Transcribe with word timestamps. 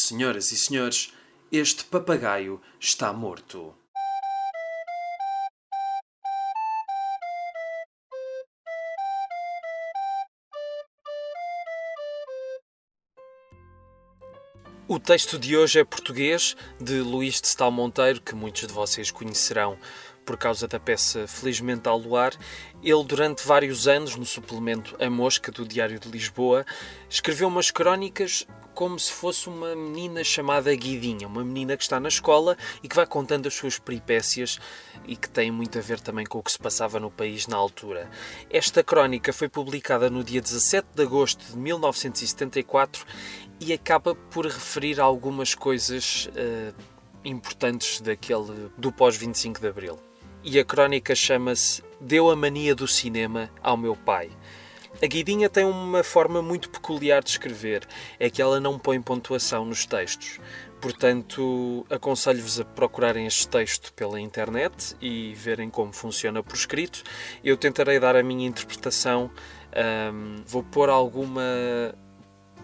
Senhoras 0.00 0.52
e 0.52 0.56
senhores, 0.56 1.12
este 1.50 1.82
papagaio 1.82 2.62
está 2.78 3.12
morto. 3.12 3.74
O 14.86 15.00
texto 15.00 15.36
de 15.36 15.56
hoje 15.56 15.80
é 15.80 15.84
português, 15.84 16.56
de 16.80 17.00
Luís 17.00 17.40
de 17.40 17.48
Stal 17.48 17.72
Monteiro, 17.72 18.20
que 18.20 18.36
muitos 18.36 18.68
de 18.68 18.72
vocês 18.72 19.10
conhecerão 19.10 19.76
por 20.28 20.36
causa 20.36 20.68
da 20.68 20.78
peça 20.78 21.26
Felizmente 21.26 21.88
ao 21.88 21.96
Luar, 21.96 22.34
ele, 22.82 23.02
durante 23.02 23.46
vários 23.46 23.88
anos, 23.88 24.14
no 24.14 24.26
suplemento 24.26 24.94
A 25.02 25.08
Mosca 25.08 25.50
do 25.50 25.66
Diário 25.66 25.98
de 25.98 26.06
Lisboa, 26.10 26.66
escreveu 27.08 27.48
umas 27.48 27.70
crónicas 27.70 28.46
como 28.74 28.98
se 28.98 29.10
fosse 29.10 29.48
uma 29.48 29.74
menina 29.74 30.22
chamada 30.22 30.72
Guidinha, 30.76 31.26
uma 31.26 31.42
menina 31.42 31.78
que 31.78 31.82
está 31.82 31.98
na 31.98 32.08
escola 32.08 32.58
e 32.82 32.88
que 32.88 32.94
vai 32.94 33.06
contando 33.06 33.46
as 33.46 33.54
suas 33.54 33.78
peripécias 33.78 34.60
e 35.06 35.16
que 35.16 35.30
tem 35.30 35.50
muito 35.50 35.78
a 35.78 35.80
ver 35.80 35.98
também 35.98 36.26
com 36.26 36.40
o 36.40 36.42
que 36.42 36.52
se 36.52 36.58
passava 36.58 37.00
no 37.00 37.10
país 37.10 37.46
na 37.46 37.56
altura. 37.56 38.10
Esta 38.50 38.84
crónica 38.84 39.32
foi 39.32 39.48
publicada 39.48 40.10
no 40.10 40.22
dia 40.22 40.42
17 40.42 40.88
de 40.94 41.04
agosto 41.04 41.42
de 41.52 41.56
1974 41.56 43.06
e 43.58 43.72
acaba 43.72 44.14
por 44.14 44.44
referir 44.44 45.00
algumas 45.00 45.54
coisas 45.54 46.28
uh, 46.28 46.74
importantes 47.24 48.02
daquele 48.02 48.68
do 48.76 48.92
pós 48.92 49.16
25 49.16 49.58
de 49.58 49.66
Abril 49.66 50.07
e 50.50 50.58
a 50.58 50.64
crónica 50.64 51.14
chama-se 51.14 51.82
Deu 52.00 52.30
a 52.30 52.36
mania 52.36 52.74
do 52.74 52.88
cinema 52.88 53.50
ao 53.62 53.76
meu 53.76 53.94
pai. 53.94 54.30
A 55.02 55.06
Guidinha 55.06 55.46
tem 55.50 55.64
uma 55.64 56.02
forma 56.02 56.40
muito 56.40 56.70
peculiar 56.70 57.22
de 57.22 57.28
escrever, 57.28 57.86
é 58.18 58.30
que 58.30 58.40
ela 58.40 58.58
não 58.58 58.78
põe 58.78 59.00
pontuação 59.00 59.66
nos 59.66 59.84
textos. 59.84 60.40
Portanto, 60.80 61.84
aconselho-vos 61.90 62.58
a 62.60 62.64
procurarem 62.64 63.26
este 63.26 63.46
texto 63.46 63.92
pela 63.92 64.18
internet 64.18 64.96
e 65.02 65.34
verem 65.34 65.68
como 65.68 65.92
funciona 65.92 66.42
por 66.42 66.54
escrito. 66.54 67.02
Eu 67.44 67.56
tentarei 67.58 68.00
dar 68.00 68.16
a 68.16 68.22
minha 68.22 68.48
interpretação, 68.48 69.30
um, 70.14 70.36
vou 70.46 70.62
pôr 70.62 70.88
alguma 70.88 71.42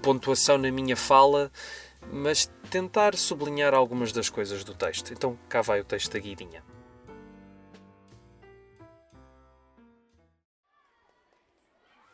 pontuação 0.02 0.56
na 0.56 0.70
minha 0.72 0.96
fala, 0.96 1.52
mas 2.10 2.50
tentar 2.70 3.14
sublinhar 3.14 3.74
algumas 3.74 4.10
das 4.10 4.30
coisas 4.30 4.64
do 4.64 4.74
texto. 4.74 5.12
Então, 5.12 5.38
cá 5.50 5.60
vai 5.60 5.80
o 5.80 5.84
texto 5.84 6.12
da 6.12 6.18
Guidinha. 6.18 6.73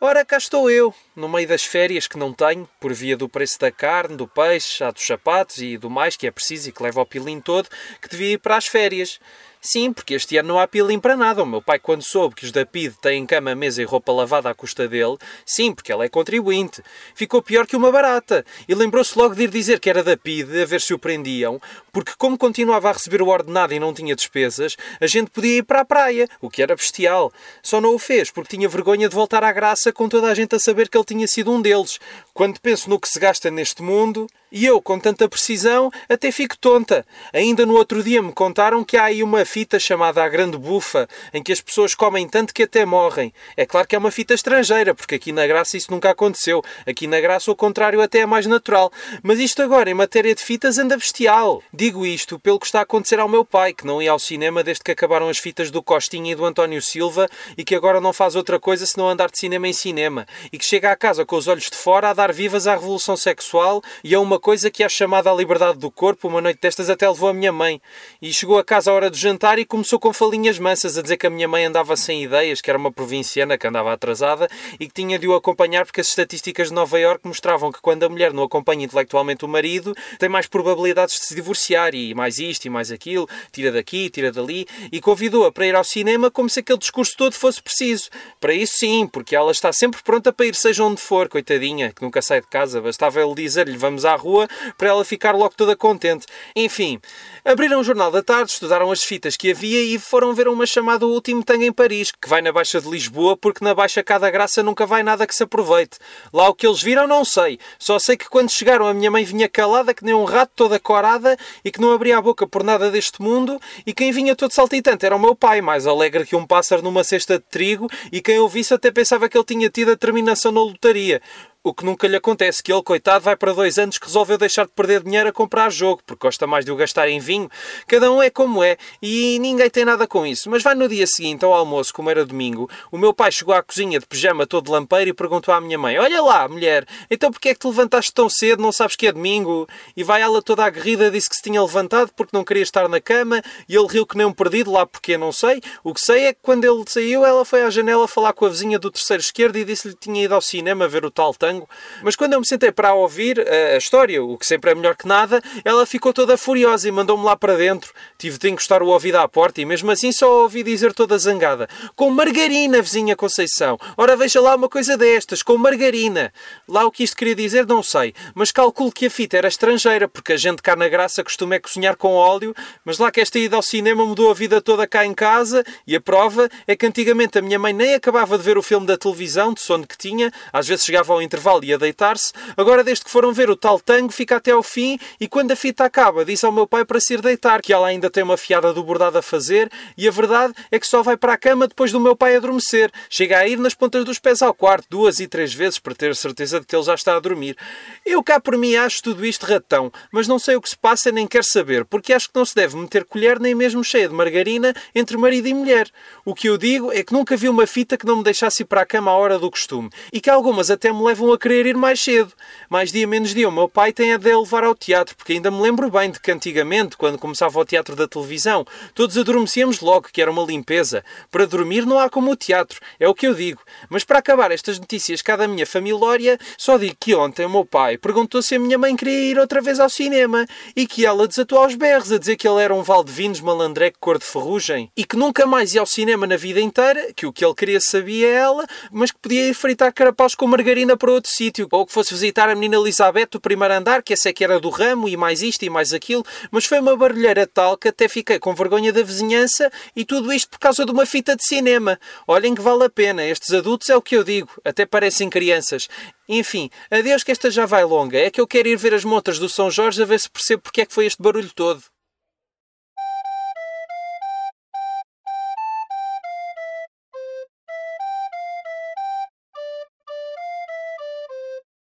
Ora, 0.02 0.24
cá 0.24 0.38
estou 0.38 0.70
eu, 0.70 0.94
no 1.14 1.28
meio 1.28 1.46
das 1.46 1.62
férias 1.62 2.08
que 2.08 2.16
não 2.16 2.32
tenho, 2.32 2.66
por 2.80 2.90
via 2.90 3.18
do 3.18 3.28
preço 3.28 3.60
da 3.60 3.70
carne, 3.70 4.16
do 4.16 4.26
peixe, 4.26 4.82
dos 4.94 5.06
sapatos 5.06 5.58
e 5.58 5.76
do 5.76 5.90
mais 5.90 6.16
que 6.16 6.26
é 6.26 6.30
preciso 6.30 6.70
e 6.70 6.72
que 6.72 6.82
leva 6.82 7.02
o 7.02 7.04
pilim 7.04 7.38
todo, 7.38 7.68
que 8.00 8.08
devia 8.08 8.32
ir 8.32 8.38
para 8.38 8.56
as 8.56 8.66
férias. 8.66 9.20
Sim, 9.62 9.92
porque 9.92 10.14
este 10.14 10.38
ano 10.38 10.48
não 10.48 10.58
há 10.58 10.66
pilim 10.66 10.98
para 10.98 11.14
nada. 11.14 11.42
O 11.42 11.46
meu 11.46 11.60
pai, 11.60 11.78
quando 11.78 12.02
soube 12.02 12.34
que 12.34 12.46
os 12.46 12.50
da 12.50 12.64
PID 12.64 12.94
têm 13.00 13.26
cama, 13.26 13.54
mesa 13.54 13.82
e 13.82 13.84
roupa 13.84 14.10
lavada 14.10 14.48
à 14.48 14.54
custa 14.54 14.88
dele, 14.88 15.18
sim, 15.44 15.74
porque 15.74 15.92
ela 15.92 16.02
é 16.02 16.08
contribuinte, 16.08 16.82
ficou 17.14 17.42
pior 17.42 17.66
que 17.66 17.76
uma 17.76 17.92
barata. 17.92 18.42
E 18.66 18.74
lembrou-se 18.74 19.16
logo 19.18 19.34
de 19.34 19.42
ir 19.42 19.50
dizer 19.50 19.78
que 19.78 19.90
era 19.90 20.02
da 20.02 20.16
PID, 20.16 20.62
a 20.62 20.64
ver 20.64 20.80
se 20.80 20.94
o 20.94 20.98
prendiam, 20.98 21.60
porque 21.92 22.12
como 22.16 22.38
continuava 22.38 22.88
a 22.88 22.92
receber 22.92 23.20
o 23.20 23.28
ordenado 23.28 23.74
e 23.74 23.78
não 23.78 23.92
tinha 23.92 24.16
despesas, 24.16 24.76
a 24.98 25.06
gente 25.06 25.30
podia 25.30 25.58
ir 25.58 25.62
para 25.62 25.80
a 25.80 25.84
praia, 25.84 26.26
o 26.40 26.48
que 26.48 26.62
era 26.62 26.74
bestial. 26.74 27.30
Só 27.62 27.82
não 27.82 27.94
o 27.94 27.98
fez, 27.98 28.30
porque 28.30 28.56
tinha 28.56 28.68
vergonha 28.68 29.10
de 29.10 29.14
voltar 29.14 29.44
à 29.44 29.52
graça 29.52 29.92
com 29.92 30.08
toda 30.08 30.28
a 30.28 30.34
gente 30.34 30.54
a 30.54 30.58
saber 30.58 30.88
que 30.88 30.96
ele 30.96 31.04
tinha 31.04 31.26
sido 31.26 31.52
um 31.52 31.60
deles. 31.60 32.00
Quando 32.32 32.58
penso 32.60 32.88
no 32.88 32.98
que 32.98 33.08
se 33.08 33.20
gasta 33.20 33.50
neste 33.50 33.82
mundo, 33.82 34.26
e 34.52 34.66
eu, 34.66 34.82
com 34.82 34.98
tanta 34.98 35.28
precisão, 35.28 35.90
até 36.08 36.32
fico 36.32 36.58
tonta. 36.58 37.06
Ainda 37.32 37.64
no 37.64 37.74
outro 37.74 38.02
dia 38.02 38.20
me 38.20 38.32
contaram 38.32 38.82
que 38.82 38.96
há 38.96 39.04
aí 39.04 39.22
uma 39.22 39.44
fita 39.50 39.80
chamada 39.80 40.22
A 40.22 40.28
Grande 40.28 40.56
Bufa, 40.56 41.08
em 41.34 41.42
que 41.42 41.50
as 41.50 41.60
pessoas 41.60 41.92
comem 41.92 42.28
tanto 42.28 42.54
que 42.54 42.62
até 42.62 42.84
morrem. 42.84 43.34
É 43.56 43.66
claro 43.66 43.88
que 43.88 43.96
é 43.96 43.98
uma 43.98 44.12
fita 44.12 44.32
estrangeira, 44.32 44.94
porque 44.94 45.16
aqui 45.16 45.32
na 45.32 45.44
Graça 45.44 45.76
isso 45.76 45.90
nunca 45.90 46.08
aconteceu. 46.08 46.62
Aqui 46.86 47.08
na 47.08 47.20
Graça 47.20 47.50
o 47.50 47.56
contrário 47.56 48.00
até 48.00 48.20
é 48.20 48.26
mais 48.26 48.46
natural. 48.46 48.92
Mas 49.24 49.40
isto 49.40 49.60
agora, 49.60 49.90
em 49.90 49.94
matéria 49.94 50.32
de 50.36 50.40
fitas, 50.40 50.78
anda 50.78 50.96
bestial. 50.96 51.64
Digo 51.74 52.06
isto 52.06 52.38
pelo 52.38 52.60
que 52.60 52.66
está 52.66 52.78
a 52.78 52.82
acontecer 52.82 53.18
ao 53.18 53.28
meu 53.28 53.44
pai, 53.44 53.72
que 53.72 53.84
não 53.84 54.00
ia 54.00 54.12
ao 54.12 54.20
cinema 54.20 54.62
desde 54.62 54.84
que 54.84 54.92
acabaram 54.92 55.28
as 55.28 55.38
fitas 55.38 55.68
do 55.68 55.82
Costinha 55.82 56.30
e 56.30 56.36
do 56.36 56.44
António 56.44 56.80
Silva 56.80 57.28
e 57.58 57.64
que 57.64 57.74
agora 57.74 58.00
não 58.00 58.12
faz 58.12 58.36
outra 58.36 58.60
coisa 58.60 58.86
senão 58.86 59.08
andar 59.08 59.32
de 59.32 59.38
cinema 59.38 59.66
em 59.66 59.72
cinema. 59.72 60.28
E 60.52 60.58
que 60.58 60.64
chega 60.64 60.92
à 60.92 60.96
casa 60.96 61.26
com 61.26 61.34
os 61.34 61.48
olhos 61.48 61.68
de 61.68 61.76
fora 61.76 62.10
a 62.10 62.14
dar 62.14 62.32
vivas 62.32 62.68
à 62.68 62.74
revolução 62.74 63.16
sexual 63.16 63.82
e 64.04 64.14
a 64.14 64.20
uma 64.20 64.38
coisa 64.38 64.70
que 64.70 64.84
é 64.84 64.88
chamada 64.88 65.28
à 65.28 65.34
liberdade 65.34 65.78
do 65.78 65.90
corpo, 65.90 66.28
uma 66.28 66.40
noite 66.40 66.60
destas 66.62 66.88
até 66.88 67.08
levou 67.08 67.28
a 67.28 67.34
minha 67.34 67.52
mãe. 67.52 67.82
E 68.22 68.32
chegou 68.32 68.56
a 68.56 68.64
casa 68.64 68.92
à 68.92 68.94
hora 68.94 69.10
do 69.10 69.16
jantar 69.16 69.39
e 69.58 69.64
começou 69.64 69.98
com 69.98 70.12
falinhas 70.12 70.58
mansas 70.58 70.98
a 70.98 71.02
dizer 71.02 71.16
que 71.16 71.26
a 71.26 71.30
minha 71.30 71.48
mãe 71.48 71.64
andava 71.64 71.96
sem 71.96 72.22
ideias, 72.22 72.60
que 72.60 72.68
era 72.68 72.78
uma 72.78 72.92
provinciana 72.92 73.56
que 73.56 73.66
andava 73.66 73.90
atrasada 73.90 74.46
e 74.78 74.86
que 74.86 74.92
tinha 74.92 75.18
de 75.18 75.26
o 75.26 75.34
acompanhar 75.34 75.86
porque 75.86 76.02
as 76.02 76.08
estatísticas 76.08 76.68
de 76.68 76.74
Nova 76.74 77.00
Iorque 77.00 77.26
mostravam 77.26 77.72
que 77.72 77.80
quando 77.80 78.02
a 78.02 78.08
mulher 78.10 78.34
não 78.34 78.42
acompanha 78.42 78.84
intelectualmente 78.84 79.42
o 79.42 79.48
marido, 79.48 79.94
tem 80.18 80.28
mais 80.28 80.46
probabilidades 80.46 81.14
de 81.14 81.24
se 81.24 81.34
divorciar 81.34 81.94
e 81.94 82.14
mais 82.14 82.38
isto 82.38 82.66
e 82.66 82.70
mais 82.70 82.92
aquilo, 82.92 83.26
tira 83.50 83.72
daqui, 83.72 84.10
tira 84.10 84.30
dali, 84.30 84.66
e 84.92 85.00
convidou-a 85.00 85.50
para 85.50 85.66
ir 85.66 85.74
ao 85.74 85.84
cinema 85.84 86.30
como 86.30 86.50
se 86.50 86.60
aquele 86.60 86.78
discurso 86.78 87.14
todo 87.16 87.32
fosse 87.32 87.62
preciso. 87.62 88.10
Para 88.38 88.52
isso 88.52 88.74
sim, 88.76 89.06
porque 89.06 89.34
ela 89.34 89.52
está 89.52 89.72
sempre 89.72 90.02
pronta 90.02 90.34
para 90.34 90.44
ir 90.44 90.54
seja 90.54 90.84
onde 90.84 91.00
for, 91.00 91.30
coitadinha, 91.30 91.94
que 91.94 92.02
nunca 92.02 92.20
sai 92.20 92.42
de 92.42 92.46
casa, 92.46 92.82
bastava 92.82 93.22
ele 93.22 93.34
dizer-lhe 93.34 93.78
vamos 93.78 94.04
à 94.04 94.14
rua 94.16 94.46
para 94.76 94.90
ela 94.90 95.02
ficar 95.02 95.34
logo 95.34 95.54
toda 95.56 95.74
contente. 95.74 96.26
Enfim, 96.54 97.00
abriram 97.42 97.80
o 97.80 97.84
Jornal 97.84 98.10
da 98.10 98.22
Tarde, 98.22 98.52
estudaram 98.52 98.92
as 98.92 99.02
fitas 99.02 99.29
que 99.36 99.50
havia 99.50 99.82
e 99.82 99.98
foram 99.98 100.34
ver 100.34 100.48
uma 100.48 100.66
chamada 100.66 101.06
O 101.06 101.10
Último 101.10 101.44
Tango 101.44 101.64
em 101.64 101.72
Paris, 101.72 102.10
que 102.10 102.28
vai 102.28 102.40
na 102.40 102.52
Baixa 102.52 102.80
de 102.80 102.88
Lisboa, 102.88 103.36
porque 103.36 103.64
na 103.64 103.74
Baixa 103.74 104.02
Cada 104.02 104.30
Graça 104.30 104.62
nunca 104.62 104.86
vai 104.86 105.02
nada 105.02 105.26
que 105.26 105.34
se 105.34 105.42
aproveite. 105.42 105.98
Lá 106.32 106.48
o 106.48 106.54
que 106.54 106.66
eles 106.66 106.82
viram 106.82 107.06
não 107.06 107.24
sei, 107.24 107.58
só 107.78 107.98
sei 107.98 108.16
que 108.16 108.28
quando 108.28 108.50
chegaram 108.50 108.86
a 108.86 108.94
minha 108.94 109.10
mãe 109.10 109.24
vinha 109.24 109.48
calada, 109.48 109.94
que 109.94 110.04
nem 110.04 110.14
um 110.14 110.24
rato 110.24 110.52
toda 110.54 110.78
corada 110.78 111.36
e 111.64 111.70
que 111.70 111.80
não 111.80 111.92
abria 111.92 112.18
a 112.18 112.22
boca 112.22 112.46
por 112.46 112.62
nada 112.62 112.90
deste 112.90 113.20
mundo, 113.20 113.60
e 113.86 113.92
quem 113.92 114.12
vinha 114.12 114.36
todo 114.36 114.52
saltitante 114.52 115.06
era 115.06 115.16
o 115.16 115.20
meu 115.20 115.34
pai, 115.34 115.60
mais 115.60 115.86
alegre 115.86 116.26
que 116.26 116.36
um 116.36 116.46
pássaro 116.46 116.82
numa 116.82 117.04
cesta 117.04 117.38
de 117.38 117.44
trigo, 117.44 117.88
e 118.12 118.20
quem 118.20 118.38
ouvisse 118.38 118.74
até 118.74 118.90
pensava 118.90 119.28
que 119.28 119.36
ele 119.36 119.44
tinha 119.44 119.68
tido 119.68 119.92
a 119.92 119.96
terminação 119.96 120.52
na 120.52 120.60
lotaria. 120.60 121.20
O 121.62 121.74
que 121.74 121.84
nunca 121.84 122.08
lhe 122.08 122.16
acontece, 122.16 122.62
que 122.62 122.72
ele, 122.72 122.82
coitado, 122.82 123.22
vai 123.22 123.36
para 123.36 123.52
dois 123.52 123.78
anos 123.78 123.98
que 123.98 124.06
resolveu 124.06 124.38
deixar 124.38 124.64
de 124.64 124.72
perder 124.72 125.02
dinheiro 125.02 125.28
a 125.28 125.32
comprar 125.32 125.70
jogo, 125.70 126.00
porque 126.06 126.26
gosta 126.26 126.46
mais 126.46 126.64
de 126.64 126.72
o 126.72 126.76
gastar 126.76 127.06
em 127.06 127.20
vinho. 127.20 127.50
Cada 127.86 128.10
um 128.10 128.22
é 128.22 128.30
como 128.30 128.64
é, 128.64 128.78
e 129.02 129.38
ninguém 129.38 129.68
tem 129.68 129.84
nada 129.84 130.06
com 130.06 130.24
isso. 130.24 130.48
Mas 130.48 130.62
vai 130.62 130.74
no 130.74 130.88
dia 130.88 131.06
seguinte, 131.06 131.44
ao 131.44 131.52
almoço, 131.52 131.92
como 131.92 132.08
era 132.08 132.24
domingo, 132.24 132.66
o 132.90 132.96
meu 132.96 133.12
pai 133.12 133.30
chegou 133.30 133.52
à 133.52 133.62
cozinha 133.62 134.00
de 134.00 134.06
pijama 134.06 134.46
todo 134.46 134.72
lampeiro 134.72 135.10
e 135.10 135.12
perguntou 135.12 135.52
à 135.52 135.60
minha 135.60 135.76
mãe, 135.76 135.98
olha 135.98 136.22
lá, 136.22 136.48
mulher, 136.48 136.86
então 137.10 137.30
porquê 137.30 137.50
é 137.50 137.52
que 137.52 137.60
te 137.60 137.66
levantaste 137.66 138.14
tão 138.14 138.30
cedo, 138.30 138.62
não 138.62 138.72
sabes 138.72 138.96
que 138.96 139.06
é 139.06 139.12
domingo? 139.12 139.68
E 139.94 140.02
vai 140.02 140.22
ela 140.22 140.40
toda 140.40 140.64
aguerrida, 140.64 141.10
disse 141.10 141.28
que 141.28 141.36
se 141.36 141.42
tinha 141.42 141.60
levantado 141.60 142.10
porque 142.16 142.34
não 142.34 142.42
queria 142.42 142.62
estar 142.62 142.88
na 142.88 143.02
cama, 143.02 143.42
e 143.68 143.76
ele 143.76 143.86
riu 143.86 144.06
que 144.06 144.16
nem 144.16 144.26
um 144.26 144.32
perdido, 144.32 144.72
lá 144.72 144.86
porque 144.86 145.18
não 145.18 145.30
sei. 145.30 145.60
O 145.84 145.92
que 145.92 146.00
sei 146.00 146.28
é 146.28 146.32
que 146.32 146.40
quando 146.40 146.64
ele 146.64 146.82
saiu, 146.88 147.22
ela 147.22 147.44
foi 147.44 147.64
à 147.64 147.68
janela 147.68 148.08
falar 148.08 148.32
com 148.32 148.46
a 148.46 148.48
vizinha 148.48 148.78
do 148.78 148.90
terceiro 148.90 149.20
esquerdo 149.20 149.56
e 149.56 149.64
disse-lhe 149.66 149.92
que 149.92 150.00
tinha 150.00 150.24
ido 150.24 150.34
ao 150.34 150.40
cinema 150.40 150.88
ver 150.88 151.04
o 151.04 151.10
tal 151.10 151.34
tango 151.50 151.68
mas 152.02 152.16
quando 152.16 152.34
eu 152.34 152.40
me 152.40 152.46
sentei 152.46 152.70
para 152.70 152.94
ouvir 152.94 153.40
a, 153.40 153.74
a 153.74 153.76
história, 153.76 154.22
o 154.22 154.38
que 154.38 154.46
sempre 154.46 154.70
é 154.70 154.74
melhor 154.74 154.96
que 154.96 155.06
nada, 155.06 155.42
ela 155.64 155.84
ficou 155.84 156.12
toda 156.12 156.36
furiosa 156.36 156.88
e 156.88 156.92
mandou-me 156.92 157.24
lá 157.24 157.36
para 157.36 157.56
dentro. 157.56 157.92
Tive 158.16 158.38
de 158.38 158.48
encostar 158.48 158.82
o 158.82 158.88
ouvido 158.88 159.16
à 159.16 159.28
porta 159.28 159.60
e 159.60 159.64
mesmo 159.64 159.90
assim 159.90 160.12
só 160.12 160.42
ouvi 160.42 160.62
dizer 160.62 160.92
toda 160.92 161.18
zangada: 161.18 161.68
Com 161.96 162.10
margarina, 162.10 162.80
vizinha 162.80 163.16
Conceição. 163.16 163.78
Ora, 163.96 164.16
veja 164.16 164.40
lá 164.40 164.54
uma 164.54 164.68
coisa 164.68 164.96
destas, 164.96 165.42
com 165.42 165.56
margarina. 165.56 166.32
Lá 166.68 166.84
o 166.84 166.90
que 166.90 167.02
isto 167.02 167.16
queria 167.16 167.34
dizer, 167.34 167.66
não 167.66 167.82
sei, 167.82 168.14
mas 168.34 168.52
calculo 168.52 168.92
que 168.92 169.06
a 169.06 169.10
fita 169.10 169.36
era 169.36 169.48
estrangeira, 169.48 170.08
porque 170.08 170.32
a 170.32 170.36
gente 170.36 170.62
cá 170.62 170.76
na 170.76 170.88
graça 170.88 171.24
costuma 171.24 171.56
é 171.56 171.58
cozinhar 171.58 171.96
com 171.96 172.14
óleo, 172.14 172.54
mas 172.84 172.98
lá 172.98 173.10
que 173.10 173.20
esta 173.20 173.38
ida 173.38 173.56
ao 173.56 173.62
cinema 173.62 174.04
mudou 174.04 174.30
a 174.30 174.34
vida 174.34 174.60
toda 174.60 174.86
cá 174.86 175.04
em 175.04 175.14
casa 175.14 175.64
e 175.86 175.96
a 175.96 176.00
prova 176.00 176.48
é 176.66 176.76
que 176.76 176.86
antigamente 176.86 177.38
a 177.38 177.42
minha 177.42 177.58
mãe 177.58 177.72
nem 177.72 177.94
acabava 177.94 178.38
de 178.38 178.44
ver 178.44 178.56
o 178.56 178.62
filme 178.62 178.86
da 178.86 178.96
televisão, 178.96 179.52
de 179.52 179.60
sono 179.60 179.86
que 179.86 179.98
tinha, 179.98 180.30
às 180.52 180.68
vezes 180.68 180.84
chegava 180.84 181.12
ao 181.12 181.20
intervalo 181.20 181.39
e 181.64 181.68
ia 181.68 181.78
deitar-se. 181.78 182.32
Agora, 182.56 182.84
desde 182.84 183.04
que 183.04 183.10
foram 183.10 183.32
ver 183.32 183.50
o 183.50 183.56
tal 183.56 183.80
tango, 183.80 184.12
fica 184.12 184.36
até 184.36 184.50
ao 184.50 184.62
fim 184.62 184.98
e 185.20 185.26
quando 185.26 185.52
a 185.52 185.56
fita 185.56 185.84
acaba, 185.84 186.24
diz 186.24 186.42
ao 186.44 186.52
meu 186.52 186.66
pai 186.66 186.84
para 186.84 187.00
se 187.00 187.14
ir 187.14 187.20
deitar, 187.20 187.62
que 187.62 187.72
ela 187.72 187.88
ainda 187.88 188.10
tem 188.10 188.22
uma 188.22 188.36
fiada 188.36 188.72
do 188.72 188.82
bordado 188.82 189.18
a 189.18 189.22
fazer 189.22 189.70
e 189.96 190.06
a 190.06 190.10
verdade 190.10 190.54
é 190.70 190.78
que 190.78 190.86
só 190.86 191.02
vai 191.02 191.16
para 191.16 191.32
a 191.32 191.38
cama 191.38 191.66
depois 191.66 191.92
do 191.92 192.00
meu 192.00 192.14
pai 192.14 192.36
adormecer. 192.36 192.90
Chega 193.08 193.38
a 193.38 193.46
ir 193.46 193.58
nas 193.58 193.74
pontas 193.74 194.04
dos 194.04 194.18
pés 194.18 194.42
ao 194.42 194.54
quarto 194.54 194.86
duas 194.90 195.20
e 195.20 195.26
três 195.26 195.54
vezes 195.54 195.78
para 195.78 195.94
ter 195.94 196.14
certeza 196.16 196.60
de 196.60 196.66
que 196.66 196.74
ele 196.74 196.84
já 196.84 196.94
está 196.94 197.16
a 197.16 197.20
dormir. 197.20 197.56
Eu 198.04 198.22
cá 198.22 198.40
por 198.40 198.56
mim 198.56 198.76
acho 198.76 199.02
tudo 199.02 199.24
isto 199.24 199.46
ratão, 199.46 199.92
mas 200.12 200.28
não 200.28 200.38
sei 200.38 200.56
o 200.56 200.60
que 200.60 200.68
se 200.68 200.76
passa 200.76 201.12
nem 201.12 201.26
quero 201.26 201.44
saber, 201.44 201.84
porque 201.84 202.12
acho 202.12 202.28
que 202.28 202.36
não 202.36 202.44
se 202.44 202.54
deve 202.54 202.76
meter 202.76 203.04
colher 203.04 203.38
nem 203.38 203.54
mesmo 203.54 203.82
cheia 203.84 204.08
de 204.08 204.14
margarina 204.14 204.74
entre 204.94 205.16
marido 205.16 205.48
e 205.48 205.54
mulher. 205.54 205.90
O 206.24 206.34
que 206.34 206.48
eu 206.48 206.58
digo 206.58 206.92
é 206.92 207.02
que 207.02 207.12
nunca 207.12 207.36
vi 207.36 207.48
uma 207.48 207.66
fita 207.66 207.96
que 207.96 208.06
não 208.06 208.16
me 208.16 208.24
deixasse 208.24 208.62
ir 208.62 208.66
para 208.66 208.82
a 208.82 208.86
cama 208.86 209.10
à 209.10 209.14
hora 209.14 209.38
do 209.38 209.50
costume 209.50 209.90
e 210.12 210.20
que 210.20 210.30
algumas 210.30 210.70
até 210.70 210.92
me 210.92 211.02
levam 211.02 211.29
a 211.32 211.38
querer 211.38 211.66
ir 211.66 211.76
mais 211.76 212.00
cedo. 212.00 212.32
Mais 212.68 212.92
dia 212.92 213.06
menos 213.06 213.34
dia, 213.34 213.48
o 213.48 213.52
meu 213.52 213.68
pai 213.68 213.92
tem 213.92 214.12
a 214.12 214.16
de 214.16 214.34
levar 214.34 214.64
ao 214.64 214.74
teatro, 214.74 215.16
porque 215.16 215.32
ainda 215.32 215.50
me 215.50 215.60
lembro 215.60 215.90
bem 215.90 216.10
de 216.10 216.20
que 216.20 216.30
antigamente, 216.30 216.96
quando 216.96 217.18
começava 217.18 217.58
o 217.58 217.64
teatro 217.64 217.96
da 217.96 218.06
televisão, 218.06 218.66
todos 218.94 219.16
adormecíamos 219.16 219.80
logo, 219.80 220.08
que 220.12 220.20
era 220.20 220.30
uma 220.30 220.44
limpeza. 220.44 221.04
Para 221.30 221.46
dormir 221.46 221.86
não 221.86 221.98
há 221.98 222.08
como 222.08 222.30
o 222.30 222.36
teatro, 222.36 222.80
é 222.98 223.08
o 223.08 223.14
que 223.14 223.26
eu 223.26 223.34
digo. 223.34 223.60
Mas 223.88 224.04
para 224.04 224.18
acabar 224.18 224.50
estas 224.50 224.78
notícias 224.78 225.22
cá 225.22 225.36
da 225.36 225.48
minha 225.48 225.66
família, 225.66 226.38
só 226.56 226.78
digo 226.78 226.96
que 226.98 227.14
ontem 227.14 227.44
o 227.46 227.50
meu 227.50 227.64
pai 227.64 227.98
perguntou 227.98 228.42
se 228.42 228.54
a 228.54 228.58
minha 228.58 228.78
mãe 228.78 228.96
queria 228.96 229.30
ir 229.30 229.38
outra 229.38 229.60
vez 229.60 229.80
ao 229.80 229.88
cinema 229.88 230.46
e 230.74 230.86
que 230.86 231.04
ela 231.04 231.26
desatou 231.26 231.58
aos 231.58 231.74
berros 231.74 232.12
a 232.12 232.18
dizer 232.18 232.36
que 232.36 232.48
ele 232.48 232.62
era 232.62 232.74
um 232.74 232.82
valdevinos 232.82 233.40
malandreco 233.40 233.98
cor 234.00 234.18
de 234.18 234.24
ferrugem 234.24 234.90
e 234.96 235.04
que 235.04 235.16
nunca 235.16 235.46
mais 235.46 235.74
ia 235.74 235.80
ao 235.80 235.86
cinema 235.86 236.26
na 236.26 236.36
vida 236.36 236.60
inteira, 236.60 237.12
que 237.14 237.26
o 237.26 237.32
que 237.32 237.44
ele 237.44 237.54
queria 237.54 237.80
sabia 237.80 238.28
ela, 238.28 238.66
mas 238.90 239.10
que 239.10 239.18
podia 239.18 239.48
ir 239.48 239.54
fritar 239.54 239.92
carapaus 239.92 240.34
com 240.34 240.46
margarina 240.46 240.96
para 240.96 241.10
outro 241.20 241.30
sítio, 241.30 241.68
ou 241.70 241.86
que 241.86 241.92
fosse 241.92 242.12
visitar 242.12 242.48
a 242.48 242.54
menina 242.54 242.76
Elizabeth 242.76 243.28
do 243.30 243.40
primeiro 243.40 243.74
andar, 243.74 244.02
que 244.02 244.14
essa 244.14 244.30
é 244.30 244.32
que 244.32 244.42
era 244.42 244.58
do 244.58 244.70
ramo, 244.70 245.08
e 245.08 245.16
mais 245.16 245.42
isto 245.42 245.62
e 245.64 245.70
mais 245.70 245.92
aquilo, 245.92 246.24
mas 246.50 246.64
foi 246.64 246.80
uma 246.80 246.96
barulheira 246.96 247.46
tal 247.46 247.76
que 247.76 247.88
até 247.88 248.08
fiquei 248.08 248.38
com 248.38 248.54
vergonha 248.54 248.92
da 248.92 249.02
vizinhança 249.02 249.70
e 249.94 250.04
tudo 250.04 250.32
isto 250.32 250.50
por 250.50 250.58
causa 250.58 250.84
de 250.84 250.90
uma 250.90 251.06
fita 251.06 251.36
de 251.36 251.44
cinema. 251.44 252.00
Olhem 252.26 252.54
que 252.54 252.62
vale 252.62 252.84
a 252.84 252.90
pena, 252.90 253.24
estes 253.24 253.52
adultos 253.52 253.88
é 253.90 253.96
o 253.96 254.02
que 254.02 254.16
eu 254.16 254.24
digo, 254.24 254.50
até 254.64 254.86
parecem 254.86 255.28
crianças. 255.28 255.88
Enfim, 256.28 256.70
adeus 256.90 257.22
que 257.22 257.32
esta 257.32 257.50
já 257.50 257.66
vai 257.66 257.84
longa, 257.84 258.18
é 258.18 258.30
que 258.30 258.40
eu 258.40 258.46
quero 258.46 258.68
ir 258.68 258.76
ver 258.76 258.94
as 258.94 259.04
montas 259.04 259.38
do 259.38 259.48
São 259.48 259.70
Jorge 259.70 260.02
a 260.02 260.06
ver 260.06 260.18
se 260.18 260.30
percebo 260.30 260.62
porque 260.62 260.80
é 260.80 260.86
que 260.86 260.94
foi 260.94 261.06
este 261.06 261.22
barulho 261.22 261.50
todo. 261.54 261.82